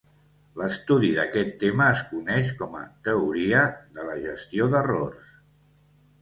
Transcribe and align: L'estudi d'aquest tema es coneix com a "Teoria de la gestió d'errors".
L'estudi 0.59 1.09
d'aquest 1.17 1.51
tema 1.63 1.89
es 1.95 2.01
coneix 2.13 2.49
com 2.63 2.73
a 2.79 2.81
"Teoria 3.09 3.61
de 3.99 4.07
la 4.09 4.17
gestió 4.25 4.71
d'errors". 4.73 5.79